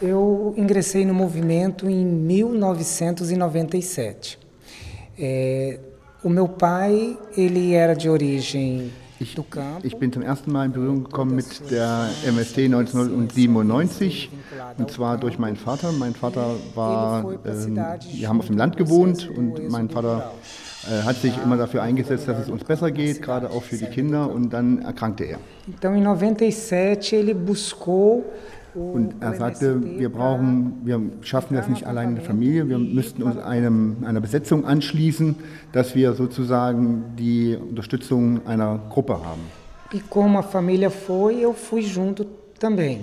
[0.00, 4.38] Eu ingressei no movimento em 1997.
[5.18, 5.80] É,
[6.22, 9.36] o meu pai, ele era de origem ich,
[9.82, 14.30] ich, bin zum ersten Mal in Berührung gekommen mit der MST 1997
[14.78, 15.90] und zwar durch meinen Vater.
[15.90, 20.34] Mein Vater war, äh, wir haben auf dem Land gewohnt und mein Vater
[20.86, 23.86] äh, hat sich immer dafür eingesetzt, dass es uns besser geht, gerade auch für die
[23.86, 25.38] Kinder und dann erkrankte er.
[25.66, 28.22] Então em 97 ele buscou
[28.78, 33.22] und er sagte, wir brauchen, wir schaffen das nicht allein in der Familie, wir müssten
[33.22, 35.36] uns einem, einer Besetzung anschließen,
[35.72, 39.42] dass wir sozusagen die Unterstützung einer Gruppe haben.
[39.92, 42.24] E como a família foi, eu fui junto
[42.60, 42.98] também.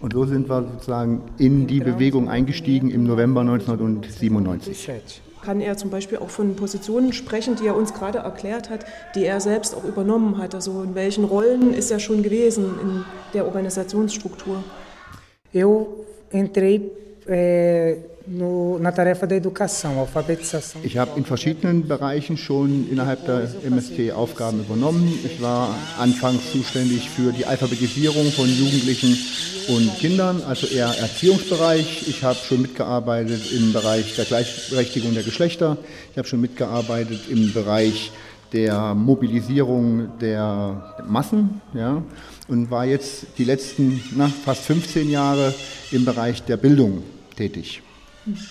[0.00, 5.90] Und so sind wir sozusagen in die Bewegung eingestiegen im November 1997 kann er zum
[5.90, 9.84] Beispiel auch von Positionen sprechen, die er uns gerade erklärt hat, die er selbst auch
[9.84, 10.56] übernommen hat.
[10.56, 14.64] Also in welchen Rollen ist er schon gewesen in der Organisationsstruktur?
[15.56, 16.92] Eu entrei
[19.96, 20.82] alfabetização.
[20.82, 25.18] Ich habe in verschiedenen Bereichen schon innerhalb der MST Aufgaben übernommen.
[25.24, 29.16] Ich war anfangs zuständig für die Alphabetisierung von Jugendlichen
[29.68, 32.06] und Kindern, also eher Erziehungsbereich.
[32.06, 35.78] Ich habe schon mitgearbeitet im Bereich der Gleichberechtigung der Geschlechter.
[36.12, 38.12] Ich habe schon mitgearbeitet im Bereich
[38.52, 42.02] der Mobilisierung der Massen ja,
[42.48, 45.54] und war jetzt die letzten na, fast 15 Jahre
[45.92, 47.02] im Bereich der Bildung
[47.36, 47.82] tätig.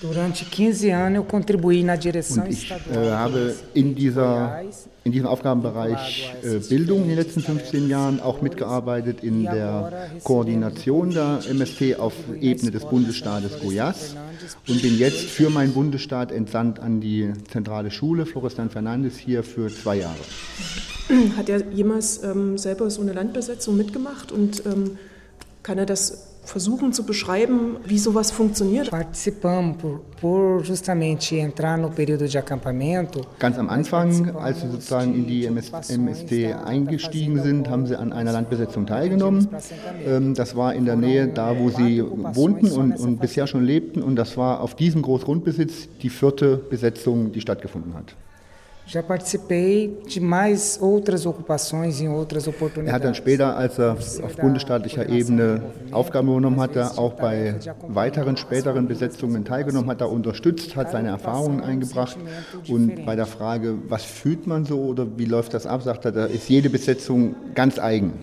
[0.00, 4.62] Durante 15 anos eu contribuí na direção Und ich äh, habe in, dieser,
[5.04, 11.10] in diesem Aufgabenbereich äh, Bildung in den letzten 15 Jahren auch mitgearbeitet in der Koordination
[11.10, 14.16] der MST auf Ebene des Bundesstaates Goiás
[14.68, 19.68] und bin jetzt für meinen Bundesstaat entsandt an die zentrale Schule Florestan Fernandes hier für
[19.68, 20.18] zwei Jahre.
[21.36, 24.98] Hat er jemals ähm, selber so eine Landbesetzung mitgemacht und ähm,
[25.62, 28.90] kann er das versuchen zu beschreiben, wie sowas funktioniert?
[28.90, 33.22] Participamos por, por justamente entrar no período de acampamento.
[33.38, 38.12] Ganz am Anfang, als wir sozusagen in die MS, MST eingestiegen sind, haben sie an
[38.12, 39.48] einer Landbesetzung teilgenommen.
[40.04, 44.02] Ähm, das war in der Nähe da, wo sie wohnten und, und bisher schon lebten.
[44.02, 48.14] Und das war auf diesem Großgrundbesitz die vierte Besetzung, die stattgefunden hat.
[48.92, 52.88] Já participei de mais outras ocupações em outras oportunidades.
[52.88, 55.62] Er hat dann später, als er auf bundesstaatlicher Ebene
[55.92, 57.54] Aufgaben übernommen hatte, auch bei
[57.86, 62.18] weiteren späteren Besetzungen teilgenommen, hat er unterstützt, hat seine Erfahrungen eingebracht.
[62.68, 66.10] und bei der Frage, was fühlt man so oder wie läuft das ab, sagt er,
[66.10, 68.14] da ist jede Besetzung ganz eigen,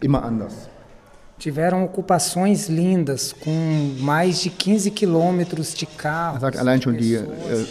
[0.00, 0.68] immer anders.
[6.34, 7.24] Er sagt allein schon, die äh,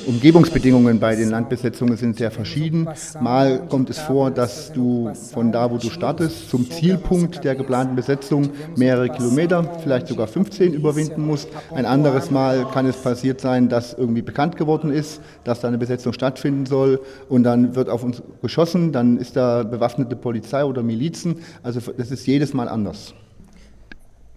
[0.07, 2.89] Umgebungsbedingungen bei den Landbesetzungen sind sehr verschieden.
[3.21, 7.95] Mal kommt es vor, dass du von da, wo du startest, zum Zielpunkt der geplanten
[7.95, 11.47] Besetzung mehrere Kilometer, vielleicht sogar 15 überwinden musst.
[11.73, 15.77] Ein anderes Mal kann es passiert sein, dass irgendwie bekannt geworden ist, dass da eine
[15.77, 16.99] Besetzung stattfinden soll
[17.29, 21.37] und dann wird auf uns geschossen, dann ist da bewaffnete Polizei oder Milizen.
[21.63, 23.13] Also das ist jedes Mal anders.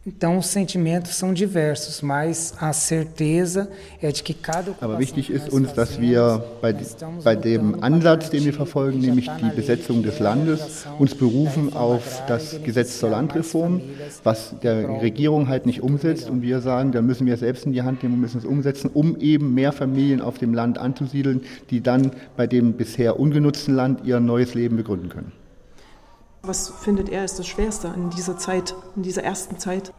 [0.06, 3.70] Então os sentimentos são diversos, mas a certeza
[4.02, 6.74] é de que cada Aber wichtig ist uns, dass wir bei,
[7.22, 12.62] bei dem Ansatz, den wir verfolgen, nämlich die Besetzung des Landes, uns berufen auf das
[12.62, 13.80] Gesetz zur Landreform,
[14.22, 16.28] was der Regierung halt nicht umsetzt.
[16.28, 18.90] Und wir sagen, da müssen wir selbst in die Hand nehmen und müssen es umsetzen,
[18.92, 24.04] um eben mehr Familien auf dem Land anzusiedeln, die dann bei dem bisher ungenutzten Land
[24.04, 25.43] ihr neues Leben begründen können.
[26.46, 29.94] Was findet er ist das Schwerste in dieser Zeit, in dieser ersten Zeit?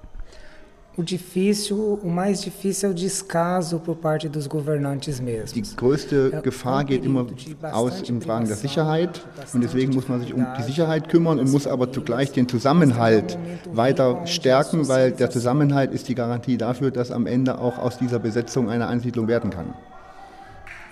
[0.98, 5.52] O difícil, o mais difícil é o descaso por parte dos governantes mesmos.
[5.52, 7.26] Die größte Gefahr geht immer
[7.64, 11.52] aus in Fragen der Sicherheit und deswegen muss man sich um die Sicherheit kümmern und
[11.52, 13.38] muss aber zugleich den Zusammenhalt
[13.74, 18.20] weiter stärken, weil der Zusammenhalt ist die Garantie dafür, dass am Ende auch aus dieser
[18.20, 19.74] Besetzung eine Ansiedlung werden kann.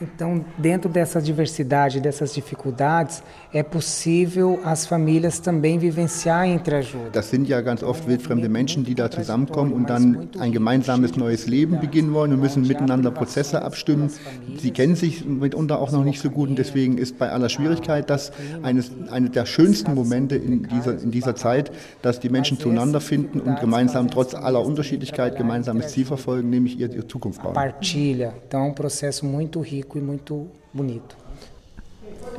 [0.02, 3.24] Então, dentro dessa diversidade, dessas dificuldades,
[3.54, 7.12] é possível as famílias também vivenciar entre ajuda.
[7.12, 11.47] Das sind ja ganz oft wildfremde Menschen, die da zusammenkommen und dann ein gemeinsames neues
[11.47, 14.09] Leben beginnen wollen und müssen miteinander Prozesse abstimmen.
[14.58, 18.09] Sie kennen sich mitunter auch noch nicht so gut und deswegen ist bei aller Schwierigkeit
[18.09, 18.32] das
[18.64, 21.72] eines, eine der schönsten Momente in dieser, in dieser Zeit,
[22.02, 27.08] dass die Menschen zueinander finden und gemeinsam trotz aller Unterschiedlichkeit gemeinsames Ziel verfolgen, nämlich ihre
[27.08, 27.53] Zukunft bauen.
[27.53, 31.16] Partilha, então é um processo muito rico rico e muito bonito.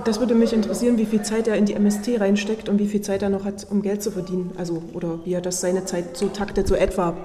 [0.05, 3.01] Das würde mich interessieren, wie viel Zeit er in die MST reinsteckt und wie viel
[3.01, 4.53] Zeit er noch hat, um Geld zu verdienen.
[4.57, 7.17] Also, oder wie er das seine Zeit so taktet, so etwa.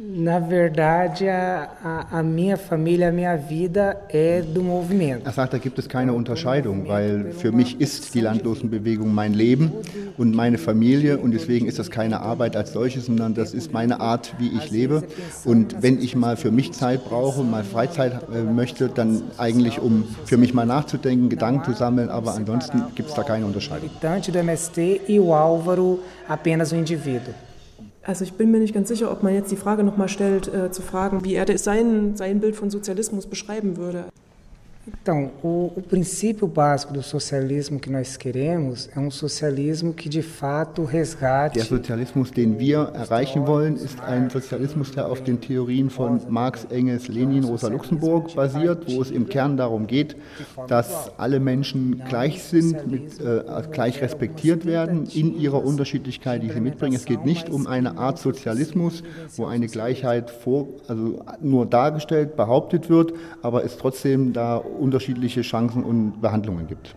[0.00, 5.26] Na verdade, a, a, minha família, a minha vida é do movimento.
[5.26, 9.72] Er sagt, da gibt es keine Unterscheidung, weil für mich ist die Landlosenbewegung mein Leben
[10.16, 13.98] und meine Familie und deswegen ist das keine Arbeit als solches, sondern das ist meine
[13.98, 15.02] Art, wie ich lebe.
[15.44, 20.04] Und wenn ich mal für mich Zeit brauche, mal Freizeit äh, möchte, dann eigentlich, um
[20.26, 23.90] für mich mal nachzudenken, Gedanken zu sammeln, aber ansonsten gibt es da keine Unterscheidung.
[24.00, 24.78] do MST
[25.08, 25.98] e o Álvaro
[26.28, 27.47] apenas o indivíduo.
[28.08, 30.70] Also ich bin mir nicht ganz sicher, ob man jetzt die Frage nochmal stellt, äh,
[30.70, 34.06] zu fragen, wie er sein, sein Bild von Sozialismus beschreiben würde.
[35.02, 40.22] Então, o, o, princípio básico do socialismo que nós queremos é um socialismo que de
[40.22, 41.58] fato resgate.
[41.58, 46.64] Der Sozialismus, den wir erreichen wollen, ist ein Sozialismus, der auf den Theorien von Marx,
[46.70, 50.16] Engels, Lenin, Rosa Luxemburg basiert, wo es im Kern darum geht,
[50.68, 56.60] dass alle Menschen gleich sind, mit, äh, gleich respektiert werden in ihrer Unterschiedlichkeit, die sie
[56.60, 56.96] mitbringen.
[56.96, 59.02] Es geht nicht um eine Art Sozialismus,
[59.36, 63.12] wo eine Gleichheit vor, also nur dargestellt, behauptet wird,
[63.42, 66.96] aber es trotzdem da unterschiedliche Chancen und Behandlungen gibt.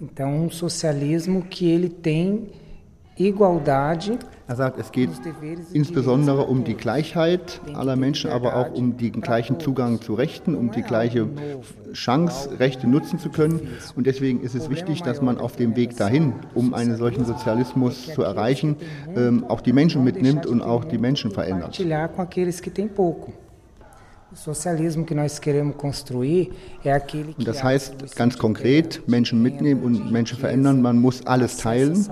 [0.00, 2.50] Então, um socialismo que ele tem
[3.16, 4.18] igualdade.
[4.48, 5.10] Er sagt, es geht
[5.72, 10.70] insbesondere um die Gleichheit aller Menschen, aber auch um den gleichen Zugang zu Rechten, um
[10.72, 11.28] die gleiche
[11.92, 13.68] Chance, Rechte nutzen zu können.
[13.96, 18.12] Und deswegen ist es wichtig, dass man auf dem Weg dahin, um einen solchen Sozialismus
[18.12, 18.76] zu erreichen,
[19.16, 21.78] ähm, auch die Menschen mitnimmt und auch die Menschen verändert.
[27.36, 30.80] Und das heißt ganz konkret, Menschen mitnehmen und Menschen verändern.
[30.80, 32.06] Man muss alles teilen.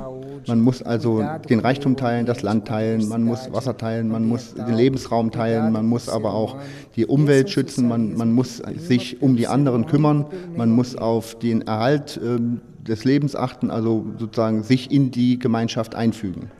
[0.46, 4.54] Man muss also den Reichtum teilen, das Land teilen, man muss Wasser teilen, man muss
[4.54, 6.56] den Lebensraum teilen, man muss aber auch
[6.96, 10.26] die Umwelt schützen, man, man muss sich um die anderen kümmern,
[10.56, 12.38] man muss auf den Erhalt äh,
[12.86, 16.50] des Lebens achten, also sozusagen sich in die Gemeinschaft einfügen.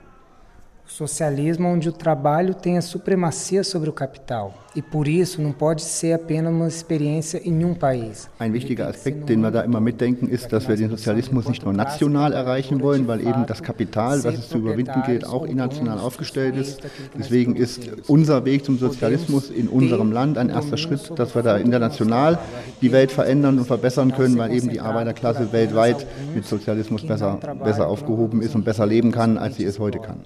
[0.91, 5.83] Socialismo onde o trabalho tem a supremacia sobre o capital e por isso não pode
[5.83, 8.29] ser apenas uma experiência em um país.
[8.39, 11.73] Ein wichtiger Aspekt, den wir da immer mitdenken, ist, dass wir den Sozialismus nicht nur
[11.73, 16.57] national erreichen wollen, weil eben das Kapital, was es zu überwinden gilt, auch international aufgestellt
[16.57, 16.81] ist.
[17.19, 21.57] Deswegen ist unser Weg zum Sozialismus in unserem Land ein erster Schritt, dass wir da
[21.57, 22.39] international
[22.81, 27.87] die Welt verändern und verbessern können, weil eben die Arbeiterklasse weltweit mit Sozialismus besser, besser
[27.87, 30.21] aufgehoben ist und besser leben kann, als sie es heute kann.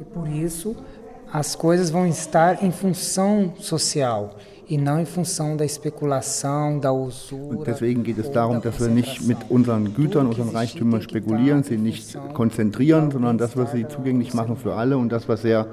[0.00, 0.76] E por isso
[1.32, 4.36] as coisas vão estar em função social
[4.68, 4.76] e.
[7.32, 11.76] Und deswegen geht es darum, dass wir nicht mit unseren Gütern, unseren Reichtümern spekulieren, sie
[11.76, 15.66] nicht konzentrieren, sondern dass wir sie zugänglich machen für alle und dass wir sehr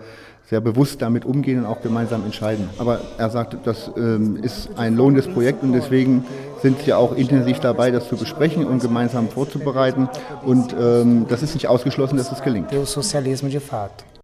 [0.50, 2.70] sehr bewusst damit umgehen und auch gemeinsam entscheiden.
[2.78, 6.24] Aber er sagt, das ähm, ist ein lohnendes Projekt und deswegen
[6.62, 10.08] sind wir auch intensiv dabei, das zu besprechen und gemeinsam vorzubereiten.
[10.44, 12.72] Und ähm, das ist nicht ausgeschlossen, dass es gelingt.